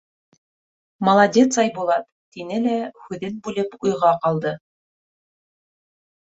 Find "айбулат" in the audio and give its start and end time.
1.63-2.05